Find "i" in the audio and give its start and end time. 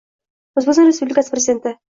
1.79-1.81